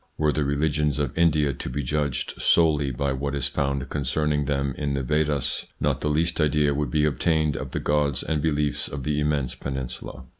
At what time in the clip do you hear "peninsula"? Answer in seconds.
9.53-10.23